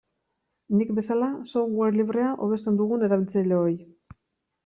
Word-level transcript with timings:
Nik 0.77 0.93
bezala 0.99 1.27
software 1.49 1.99
librea 1.99 2.31
hobesten 2.47 2.81
dugun 2.81 3.07
erabiltzaileoi. 3.09 3.77